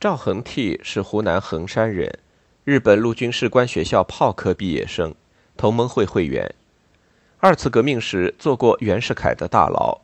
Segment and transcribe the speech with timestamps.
[0.00, 2.10] 赵恒惕是湖南衡山人，
[2.64, 5.14] 日本陆军士官学校炮科毕业生，
[5.58, 6.54] 同盟会会员。
[7.38, 10.00] 二次革命时做过袁世凯的大牢，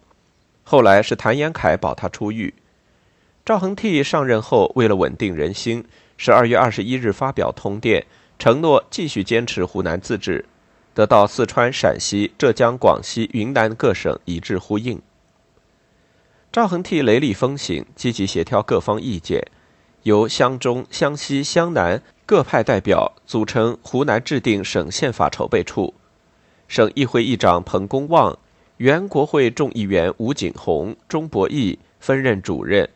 [0.65, 2.53] 后来是谭延闿保他出狱。
[3.43, 5.83] 赵恒惕上任后，为了稳定人心，
[6.19, 8.05] 十二月二十一日发表通电，
[8.39, 10.45] 承诺继续坚持湖南自治，
[10.93, 15.01] 得到四川、陕西、浙江、广西、云南各省一致呼应。
[16.53, 19.43] 赵恒惕雷厉风行，积极协调各方意见，
[20.07, 25.95] 由湘中、湘西、湘南各派代表组成湖南制定省宪法筹备处，
[26.69, 28.39] 省议会议长彭公望、
[28.77, 32.89] 原国会众议员吴景鸿、钟伯义分任主任，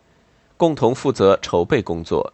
[0.55, 2.31] 共同负责筹备工作，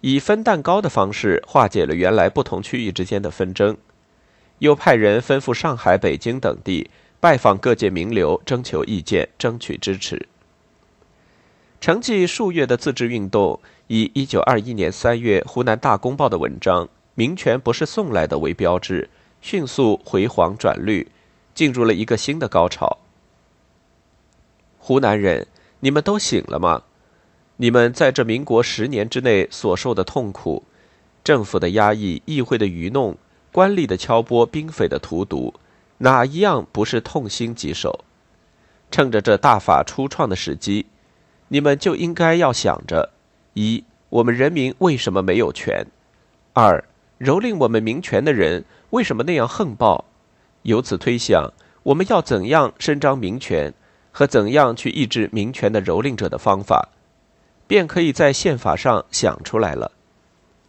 [0.00, 3.76] 以分蛋糕的方式化解了原来不同区域之间的纷争，
[4.60, 6.88] 又派人吩咐上海、北京等地
[7.20, 10.26] 拜访各界名流，征求意见，争取支持。
[11.80, 19.08] 沉寂数月的自治运动，以一九二一年三月湖南大公报的文章“民权不是送来的”为标志，
[19.40, 21.06] 迅速回黄转绿，
[21.54, 22.98] 进入了一个新的高潮。
[24.78, 25.46] 湖南人，
[25.80, 26.82] 你们都醒了吗？
[27.58, 30.64] 你们在这民国十年之内所受的痛苦，
[31.22, 33.16] 政府的压抑、议会的愚弄、
[33.52, 35.54] 官吏的敲拨、兵匪的荼毒，
[35.98, 38.04] 哪一样不是痛心疾首？
[38.90, 40.86] 趁着这大法初创的时机。
[41.48, 43.10] 你们就应该要想着：
[43.54, 45.84] 一，我们人民为什么没有权；
[46.52, 46.84] 二，
[47.20, 50.04] 蹂躏我们民权的人为什么那样横暴？
[50.62, 51.52] 由此推想，
[51.84, 53.72] 我们要怎样伸张民权，
[54.10, 56.88] 和怎样去抑制民权的蹂躏者的方法，
[57.68, 59.92] 便可以在宪法上想出来了。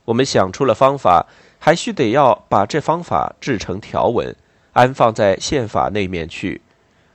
[0.05, 1.25] 我们想出了方法，
[1.57, 4.35] 还需得要把这方法制成条文，
[4.73, 6.61] 安放在宪法那面去，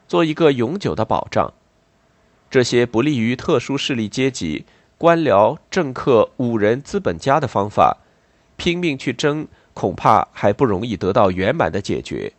[0.09, 1.55] 做一个永久的保障。
[2.53, 4.67] 这些不利于特殊势力阶级、
[4.99, 7.97] 官僚、政客、武人、资本家的方法，
[8.59, 12.35] 拼命去争，恐怕还不容易得到圆满的解决。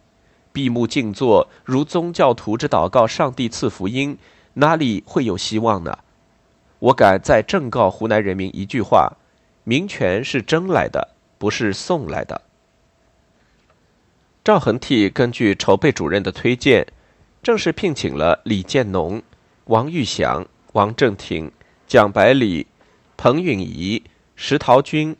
[0.51, 4.15] 闭目静坐，如宗教徒之祷告上帝赐福音，
[4.53, 5.97] 哪里会有希望呢？
[6.77, 9.13] 我敢再正告湖南人民一句话：
[9.63, 12.39] 民权是争来的，不是送来的。
[14.43, 16.85] 赵恒惕根据筹备主任的推荐，
[17.41, 19.19] 正式聘请了李建农。
[19.65, 21.49] 王玉祥、王正廷、
[21.87, 22.67] 蒋百里、
[23.15, 24.03] 彭允仪、
[24.35, 25.15] 石陶君、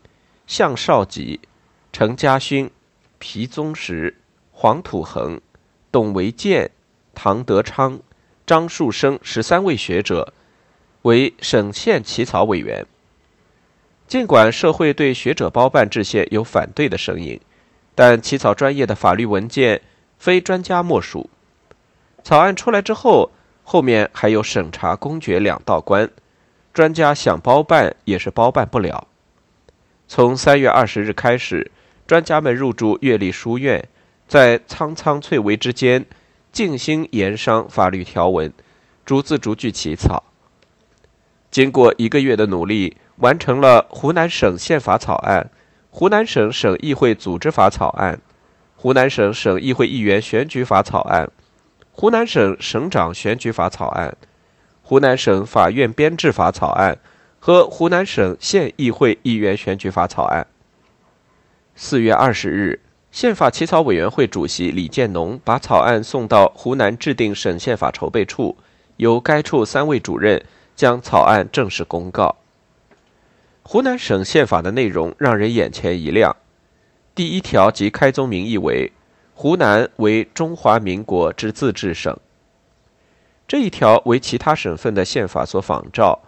[0.47, 1.39] 向少吉、
[1.93, 2.69] 程家勋、
[3.19, 4.17] 皮宗实、
[4.51, 5.39] 黄土恒、
[5.93, 6.69] 董维建、
[7.15, 8.01] 唐德昌、
[8.45, 10.33] 张树生十三位学者
[11.03, 12.85] 为省县起草委员。
[14.09, 17.39] 尽管社会对学者包办制宪有反对的声音，
[17.95, 19.81] 但起草专业的法律文件
[20.17, 21.29] 非专家莫属。
[22.25, 23.31] 草案出来之后。
[23.63, 26.09] 后面还有审查、公决两道关，
[26.73, 29.07] 专家想包办也是包办不了。
[30.07, 31.71] 从三月二十日开始，
[32.05, 33.87] 专家们入住阅历书院，
[34.27, 36.05] 在苍苍翠微之间，
[36.51, 38.53] 静心研商法律条文，
[39.05, 40.23] 逐字逐句起草。
[41.49, 45.49] 经过一个月的努力，完成了湖南省宪法草案、
[45.89, 48.19] 湖南省省议会组织法草案、
[48.75, 51.29] 湖南省省议会议员选举法草案。
[51.95, 54.17] 湖南省省长选举法草案、
[54.81, 56.97] 湖南省法院编制法草案
[57.39, 60.47] 和湖南省县议会议员选举法草案。
[61.75, 62.79] 四月二十日，
[63.11, 68.57] 宪法起草委员会主席李建农把草案送到湖南制定省宪法筹备处，
[68.97, 70.43] 由该处三位主任
[70.75, 72.37] 将草案正式公告。
[73.61, 76.35] 湖南省宪法的内容让人眼前一亮，
[77.13, 78.91] 第一条即开宗明义为。
[79.35, 82.17] 湖南为中华民国之自治省。
[83.47, 86.19] 这一条为其他省份的宪法所仿照，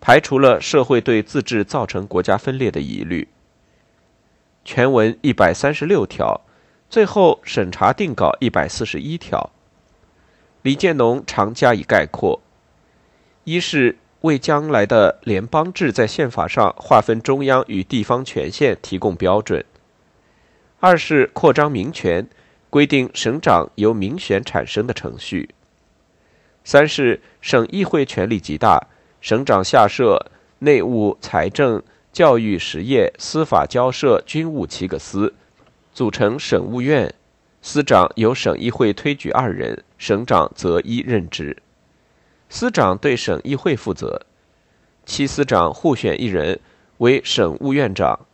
[0.00, 3.28] 排除了社会对自治造成国家分裂的疑虑。
[4.64, 6.40] 全文一百三十六条，
[6.90, 9.50] 最后审查定稿一百四十一条。
[10.62, 12.40] 李建农常加以概括：
[13.44, 19.62] 一是为将来的联邦制在宪法上划分中央与地方权限提供标准；
[20.80, 22.26] 二是扩张民权。
[22.70, 25.50] 规定省长由民选产生的程序。
[26.64, 28.88] 三是省议会权力极大，
[29.20, 31.82] 省长下设内务、财政、
[32.12, 35.34] 教育、实业、司法、交涉、军务七个司，
[35.92, 37.14] 组成省务院，
[37.62, 41.56] 司长由省议会推举二人，省长择一任职。
[42.48, 44.22] 司长对省议会负责，
[45.04, 46.58] 七司长互选一人
[46.98, 48.26] 为省务院长，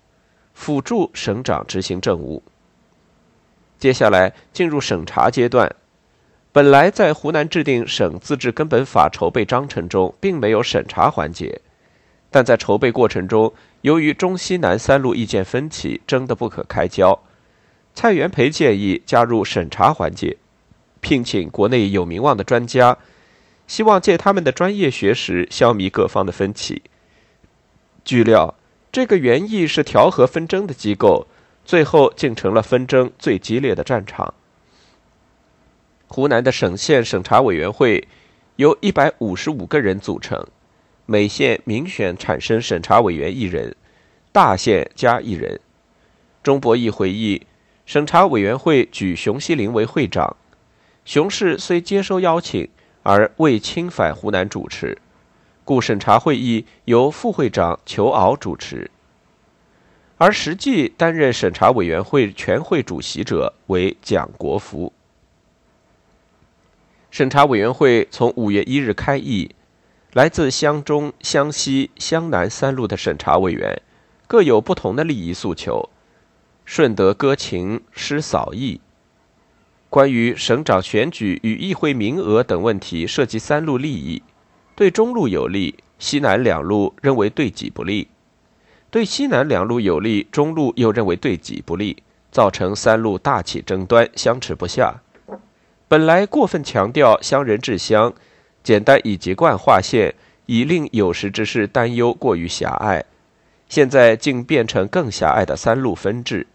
[0.54, 2.42] 辅助省长执行政务。
[3.82, 5.74] 接下来进入审查阶段。
[6.52, 11.60] 本来在湖南制定省自治根本法筹备章程中，并没有审查环节，
[12.30, 17.18] 但在筹备过程中，由于中西南三路意见分歧，争得不可开交。
[17.92, 20.36] 蔡元培建议加入审查环节，
[21.00, 22.96] 聘请国内有名望的专家，
[23.66, 26.82] 希望借他们的专业学识消弭各方的分歧。
[28.04, 28.54] 据料，
[28.92, 31.26] 这个原意是调和纷争的机构，
[31.64, 34.34] 最后竟成了纷争最激烈的战场。
[36.08, 38.06] 湖南的省县审查委员会
[38.56, 40.46] 由一百五十五个人组成。
[41.04, 43.74] 每县民选产生审查委员一人，
[44.30, 45.58] 大县加一人。
[46.42, 47.44] 钟伯义回忆，
[47.84, 50.36] 审查委员会举熊希龄为会长，
[51.04, 52.68] 熊氏虽接收邀请，
[53.02, 54.96] 而未亲返湖南主持，
[55.64, 58.88] 故审查会议由副会长裘敖主持，
[60.22, 64.92] 而实际担任审查委员会全会主席者为蒋国福。
[67.10, 69.52] 审查委员会从五月一日开议。
[70.12, 73.82] 来自湘中、湘西、湘南三路的审查委员，
[74.28, 75.88] 各有不同的利益诉求，
[76.64, 78.80] 顺德歌情，诗扫义。
[79.90, 84.22] 关于省长选举与议会名额等问题，涉及三路利益，
[84.76, 88.06] 对中路有利，西南两路认为对己不利；
[88.92, 94.96] 对西南两路有利，中路又认为对己不利，造成三路大起争端，相持不下。
[95.88, 98.12] 本来过分强调乡人治乡。
[98.62, 103.02] 简单以籍贯划线，以令有识之士担忧过于狭隘。
[103.66, 106.46] 现在竟变成更狭隘的三路分治。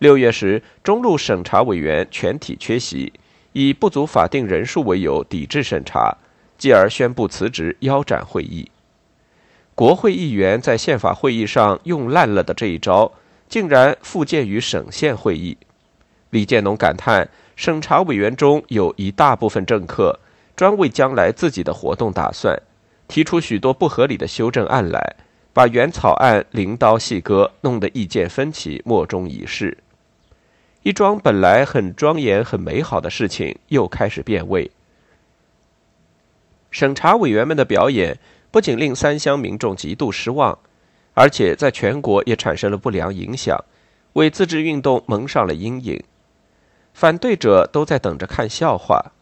[0.00, 3.12] 六月时，中路审查委员全体缺席，
[3.52, 6.16] 以不足法定人数为由抵制审查，
[6.58, 8.68] 继而宣布辞职，腰斩会议。
[9.74, 13.12] 国会议员在宪法会议上用烂了的这一招，
[13.48, 15.56] 竟然复见于省县会议。
[16.30, 20.18] 李建农感叹：审查委员中有一大部分政客。
[20.54, 22.60] 专为将来自己的活动打算，
[23.08, 25.16] 提出许多不合理的修正案来，
[25.54, 29.78] 把原草案零刀细割，弄得意见分歧，莫衷一是。
[30.82, 34.70] 一桩本来很庄严、很美好的事情，又开始变味。
[36.70, 38.18] 审查委员们的表演
[38.52, 40.56] 不仅令三乡民众极度失望，
[41.14, 43.58] 而且在全国也产生了不良影响，
[44.12, 46.04] 为自治运动蒙上了阴影。
[46.92, 49.12] 反对者都在等着看笑话。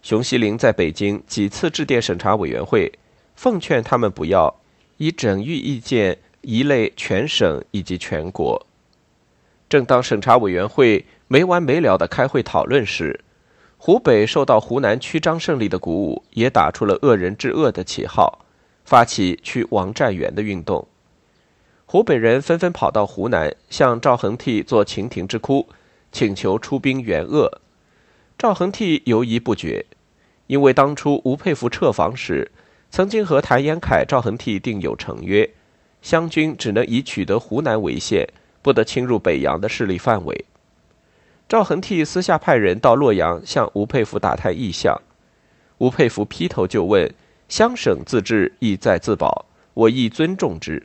[0.00, 2.92] 熊希龄在北京几次致电审查委员会，
[3.34, 4.54] 奉劝他们不要
[4.98, 8.64] 以整域意见一类全省以及全国。
[9.68, 13.18] 正当审查委员会没完没了的开会讨论时，
[13.78, 18.44] 湖北受到湖南曲张胜利的鼓舞，也打出了恶人治恶的旗号，
[18.84, 20.86] 发起去王占元的运动。
[21.84, 25.68] 湖北人纷纷跑到湖南，向赵恒惕做秦庭之哭，
[26.10, 27.60] 请求出兵援鄂。
[28.36, 29.86] 赵恒惕犹疑不决。
[30.48, 32.50] 因为当初吴佩孚撤防时，
[32.90, 35.48] 曾经和谭延闿、赵恒惕订有成约，
[36.02, 38.28] 湘军只能以取得湖南为限，
[38.62, 40.44] 不得侵入北洋的势力范围。
[41.48, 45.00] 赵恒惕私下派人到洛阳向吴佩孚打探意向，
[45.78, 47.14] 吴佩孚劈头就问
[47.48, 50.84] ：“湘省自治，意在自保，我亦尊重之。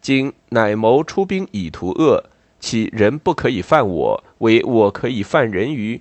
[0.00, 2.24] 今乃谋出兵以图恶，
[2.58, 6.00] 其人不可以犯我，为我可以犯人于？”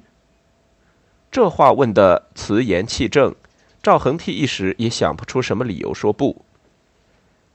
[1.29, 3.35] 这话问得辞言气正，
[3.83, 6.45] 赵恒惕一时也想不出什么理由说不。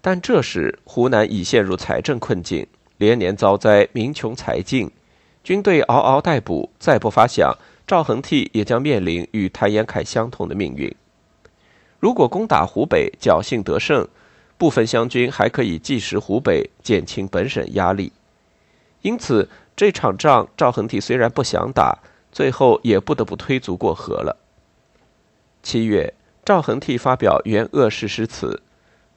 [0.03, 2.67] 但这时湖南已陷入财政困境，
[2.99, 4.91] 连年遭灾，民穷财尽，
[5.43, 6.71] 军队嗷嗷待哺。
[6.79, 7.57] 再不发饷，
[7.87, 10.95] 赵恒惕也将面临与谭延闿相同的命运。
[11.99, 14.09] 如果攻打湖北，侥幸得胜，
[14.57, 18.13] 部分湘军还可以计时湖北，减轻本省压力。
[19.03, 21.99] 因此，这场仗赵恒惕虽然不想打。
[22.33, 24.37] 最后也不得不推足过河了。
[25.65, 28.63] 七月，赵恒惕发表援鄂誓师词，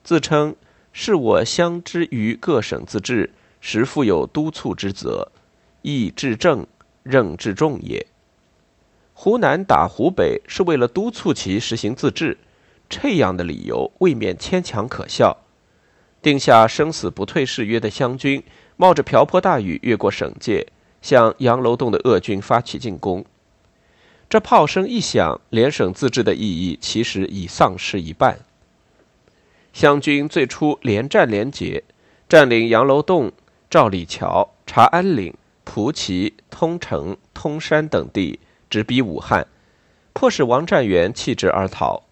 [0.02, 0.56] 自称
[0.92, 5.30] 是我相之于各省自治，实负有督促之责，
[5.84, 6.66] 义治政，
[7.04, 8.06] 任治重也。
[9.12, 12.36] 湖南打湖北是为了督促其实行自治，
[12.88, 15.36] 这样的理由未免牵强可笑。
[16.20, 18.42] 定下生死不退誓约的湘军，
[18.76, 20.66] 冒着瓢泼大雨越过省界。
[21.02, 23.26] 向杨楼洞的鄂军发起进攻，
[24.30, 28.38] 这炮声一响，联省自治的意义其实已丧失一半。
[29.74, 31.84] 湘军最初连战连捷，
[32.26, 33.30] 占领杨楼洞、
[33.68, 38.38] 赵李桥、察安岭、蒲圻、通城、通山等地，
[38.70, 39.46] 直逼武汉，
[40.12, 42.04] 迫使王占元弃职而逃。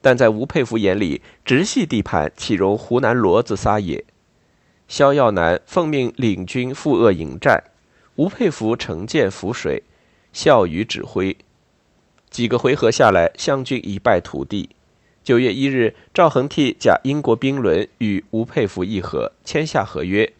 [0.00, 4.04] 但在吴佩孚眼里，直系地盘岂容湖南骡子撒野？
[4.88, 7.64] 萧耀南奉命领军赴鄂迎战。
[8.16, 9.82] 吴佩孚乘舰浮水，
[10.32, 11.36] 笑语指挥。
[12.28, 14.70] 几个回合下来，湘军一败涂地。
[15.22, 20.32] 九月一日，赵恒惕假英国兵轮与吴佩孚议和，签下合约，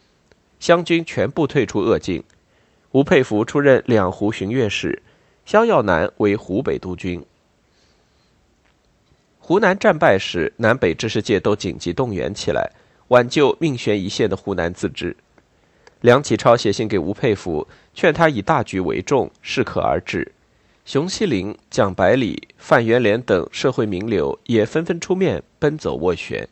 [0.63, 2.23] 湘军全部退出鄂境。
[2.93, 5.03] 吴佩孚出任两湖巡阅使，
[5.45, 7.21] 萧耀南为湖北督军。
[9.41, 12.71] 湖南战败时，南北知识界都紧急动员起来，
[13.09, 15.17] 挽救命悬一线的湖南自治。
[16.01, 20.31] 梁启超写信给吴佩孚，劝他以大局为重，适可而止。
[20.85, 26.49] 熊希龄、蒋百里、范元濂等社会名流也纷纷出面奔走斡旋。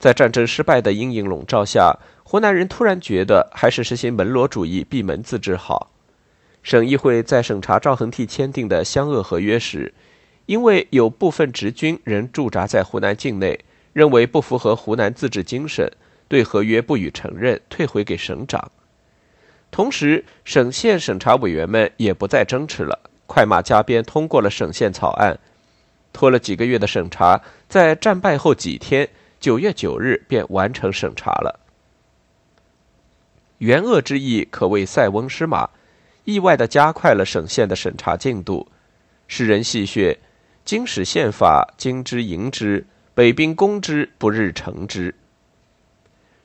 [0.00, 1.96] 在战争失败的阴影笼罩下，
[2.30, 5.90] 湖南人突然觉得还是实行门罗主义、闭门自治好。
[6.62, 9.94] 省议会在审查赵恒惕签订的湘鄂合约时，
[10.44, 13.58] 因为有部分直军仍驻扎在湖南境内，
[13.94, 15.90] 认为不符合湖南自治精神，
[16.28, 18.70] 对合约不予承认，退回给省长。
[19.70, 25.38] 同时，省县审查委员们也不再争持了，快马加鞭通过了省县草案。
[26.12, 29.08] 拖了几个月的审查，在战败后几天，
[29.40, 31.60] 九月九日便完成审查了。
[33.58, 35.68] 援鄂之意可谓塞翁失马，
[36.24, 38.68] 意外的加快了省县的审查进度。
[39.26, 40.16] 世人戏谑
[40.64, 42.84] ：“经使宪法，京之迎之；
[43.14, 45.14] 北兵攻之，不日成之。”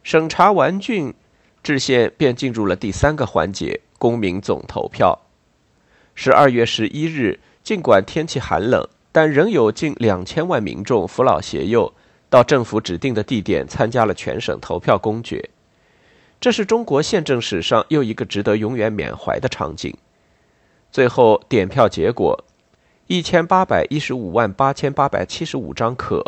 [0.03, 1.13] 审查完竣。
[1.61, 5.17] 制宪便进入了第三个环节——公民总投票。
[6.13, 11.93] 十二月十一日，尽管天气寒冷，但仍有近两千万民众扶老携幼
[12.29, 15.49] 到政府指定的地点参加了全省投票公决。
[16.43, 19.95] 这是中国宪政史上又一个值得永远缅怀的场景。
[20.91, 22.37] 最后点票结果：
[23.07, 26.21] 一千八百一十五万八千八百七十五张可，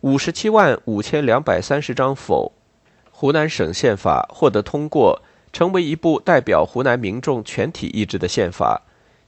[0.00, 2.50] 五十七万五千两百三十张否。
[3.10, 5.20] 湖南省宪法获得通过，
[5.52, 8.80] 成为一部代表湖南民众全体意志的宪法，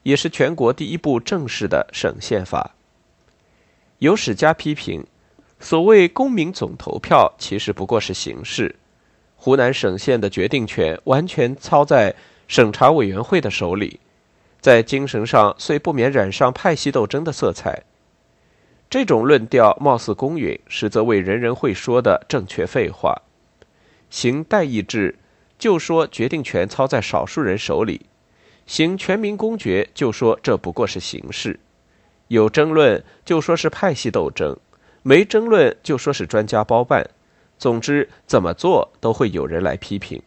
[0.02, 2.75] 也是全国第一部正式的省宪法。
[3.99, 5.07] 有史家批评，
[5.59, 8.76] 所谓公民总投票其实不过是形式，
[9.42, 12.14] 湖南省县的决定权完全操在
[12.47, 13.99] 审查委员会的手里，
[14.61, 17.82] 在精神上虽不免染上派系斗争的色彩。
[18.90, 23.16] 这种论调貌似公允，实则为人人会说的正确废话。
[24.11, 25.16] 行代议制，
[25.59, 28.02] 就说决定权操在少数人手里；
[28.66, 31.59] 行全民公决，就说这不过是形式。
[32.28, 34.54] 有争论，就说是派系斗争；
[35.02, 37.09] 没争论，就说是专家包办。
[37.61, 40.23] 总之，怎么做都会有人来批评。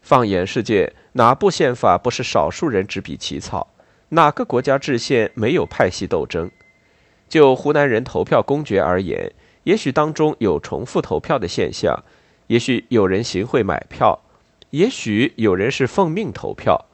[0.00, 3.66] 放眼世界，哪部宪法不是少数人执笔起草？
[4.10, 6.48] 哪个国家制宪没有派系斗争？
[7.28, 9.32] 就湖南人投票公决而言，
[9.64, 12.00] 也许当中有重复投票的现象。
[12.46, 14.20] 也许有人行贿买票，
[14.70, 16.86] 也许有人是奉命投票，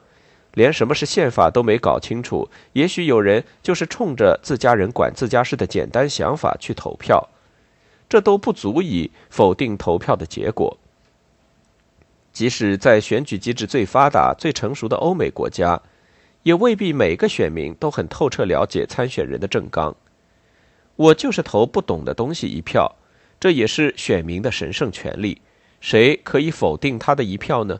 [0.55, 2.49] 连什么是宪法都没搞清楚。
[2.73, 7.29] 也许有人就是冲着自家人管自家事的简单想法去投票，
[8.09, 10.77] 这都不足以否定投票的结果。
[12.31, 15.81] 即使在选举机制最发达、最成熟的欧美国家，
[16.43, 19.95] 也未必每个选民都很透彻了解参选人的政纲。
[20.95, 22.95] 我就是投不懂的东西一票，
[23.39, 25.41] 这也是选民的神圣权利。
[25.81, 27.79] 谁可以否定他的一票呢？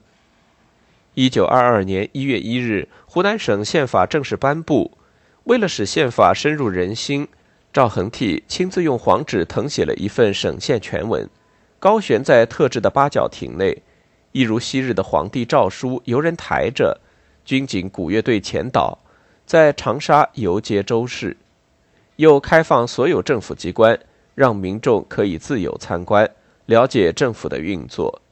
[1.13, 4.97] 一九二二年一月一日，湖南省宪法正式颁布。
[5.45, 7.27] 为了使宪法深入人心，
[7.77, 11.29] 赵恒惕亲自用黄纸誊写了一份省县全文，
[11.77, 13.83] 高悬在特制的八角亭内，
[14.31, 16.99] 一如昔日的皇帝诏书，由人抬着，
[17.45, 18.97] 军警鼓乐队前导，
[19.45, 21.37] 在长沙游街周市，
[22.15, 23.99] 又开放所有政府机关，
[24.33, 26.27] 让民众可以自由参观。
[26.65, 28.23] 了解政府的运作，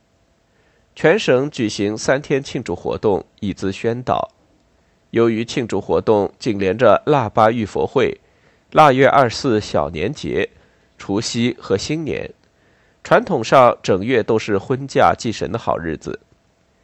[0.96, 4.32] 全省举行三天庆祝活动，以资宣导。
[5.12, 8.20] 由于庆祝活动紧连着腊八浴佛会、
[8.76, 10.50] 腊月二四小年节、
[10.98, 12.30] 除夕和新年，
[13.06, 16.20] 传统上整月都是婚嫁祭神的好日子。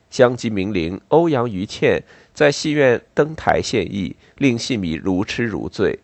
[0.10, 2.02] 乡级名伶欧阳予倩
[2.34, 6.00] 在戏院登台献艺，令戏迷如痴如醉，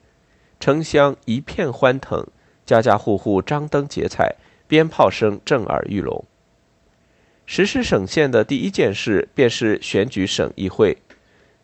[0.60, 2.28] 城乡一片欢腾，
[2.66, 4.36] 家家户户张灯结彩。
[4.68, 6.26] 鞭炮声震耳欲聋。
[7.46, 10.98] 实施省县的第一件事便是选举省议会。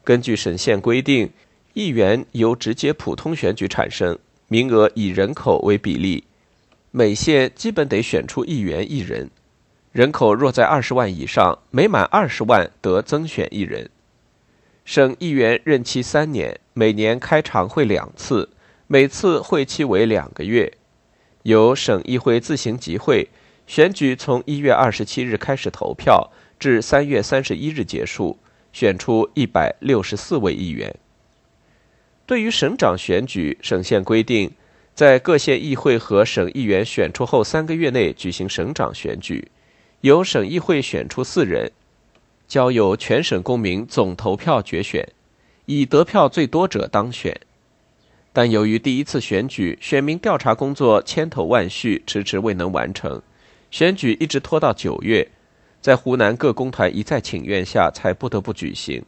[0.06, 1.30] 根据省县规定，
[1.74, 6.24] 议员由直接普通选举产生，名额以人口为比例，
[6.92, 9.32] 每县基本得选出议员一人。
[9.92, 13.90] 人口若在二十万以上，每满二十万得增选一人。
[14.86, 18.50] 省议员任期三年，每年开常会两次，
[18.86, 20.74] 每次会期为两个月。
[21.42, 23.30] 由省议会自行集会，
[23.66, 28.38] 选举从一月二十七日开始投票，至三月三十一日结束，
[28.72, 30.96] 选出一百六十四位议员。
[32.26, 34.52] 对于省长选举，省县规定，
[34.96, 39.50] 在各县议会和省议员选出后三个月内举行省长选举，
[40.02, 41.72] 由省议会选出四人，
[42.48, 45.08] 交由全省公民总投票决选，
[45.66, 47.38] 以得票最多者当选。
[48.32, 53.22] 但由于第一次选举选民调查工作千头万绪，迟迟未能完成，
[53.70, 55.28] 选举一直拖到九月，
[55.82, 59.04] 在湖南各工团一再请愿下，才不得不举行，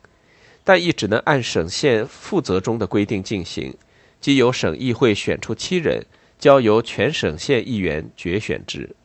[0.65, 3.73] 但亦只能按省县负责中的规定进行。
[4.19, 6.03] 即由省议会选出七人，
[6.39, 8.95] 交由全省县议员决选之。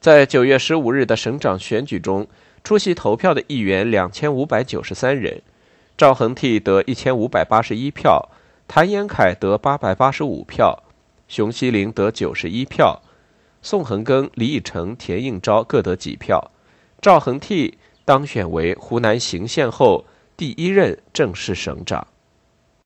[0.00, 2.26] 在九月十五日的省长选举中，
[2.64, 5.42] 出席投票的议员两千五百九十三人，
[5.96, 8.30] 赵恒惕得一千五百八十一票，
[8.66, 10.82] 谭延闿得八百八十五票，
[11.28, 13.02] 熊希龄得九十一票，
[13.60, 16.50] 宋恒庚、李义成、田应钊各得几票。
[17.02, 17.74] 赵恒惕
[18.06, 20.06] 当选为湖南行县后
[20.38, 22.06] 第一任正式省长。